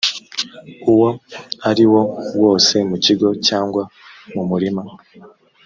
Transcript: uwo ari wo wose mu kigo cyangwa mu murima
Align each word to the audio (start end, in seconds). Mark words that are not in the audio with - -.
uwo 0.91 1.09
ari 1.69 1.85
wo 1.91 2.01
wose 2.41 2.75
mu 2.89 2.97
kigo 3.05 3.27
cyangwa 3.47 3.83
mu 4.33 4.41
murima 4.49 4.81